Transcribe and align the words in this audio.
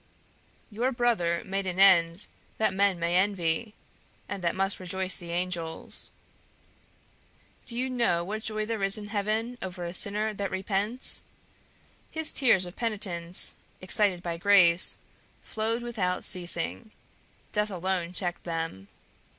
"Your 0.71 0.91
brother 0.91 1.43
made 1.45 1.67
an 1.67 1.79
end 1.79 2.25
that 2.57 2.73
men 2.73 2.97
may 2.97 3.17
envy, 3.17 3.75
and 4.27 4.43
that 4.43 4.55
must 4.55 4.79
rejoice 4.79 5.19
the 5.19 5.29
angels. 5.29 6.09
Do 7.67 7.77
you 7.77 7.87
know 7.87 8.23
what 8.23 8.41
joy 8.41 8.65
there 8.65 8.81
is 8.81 8.97
in 8.97 9.09
heaven 9.09 9.59
over 9.61 9.85
a 9.85 9.93
sinner 9.93 10.33
that 10.33 10.49
repents? 10.49 11.21
His 12.09 12.31
tears 12.31 12.65
of 12.65 12.75
penitence, 12.75 13.53
excited 13.79 14.23
by 14.23 14.37
grace, 14.37 14.97
flowed 15.43 15.83
without 15.83 16.23
ceasing; 16.23 16.89
death 17.51 17.69
alone 17.69 18.11
checked 18.11 18.43
them. 18.43 18.87